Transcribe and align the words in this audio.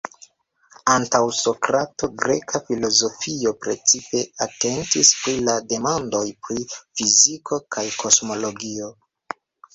Antaŭ 0.93 1.19
Sokrato, 1.39 2.09
greka 2.21 2.61
filozofio 2.69 3.53
precipe 3.67 4.23
atentis 4.47 5.13
pri 5.21 5.35
la 5.51 5.57
demandoj 5.75 6.25
pri 6.49 6.67
fiziko 6.73 7.63
kaj 7.79 7.87
kosmologio. 8.03 8.91